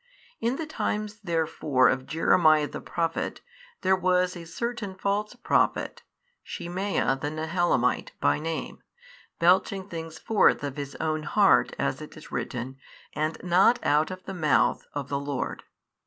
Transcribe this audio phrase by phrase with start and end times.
[0.39, 3.41] In the times therefore of Jeremiah the prophet,
[3.81, 6.01] there was a certain false prophet,
[6.41, 8.81] Shemaiah the Nehelamite 25 by name,
[9.37, 12.77] belching things forth of his own heart as it is written
[13.13, 15.61] and not out of the Mouth of the Lord.